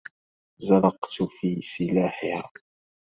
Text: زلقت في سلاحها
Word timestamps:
زلقت 0.57 1.21
في 1.39 1.61
سلاحها 1.61 2.49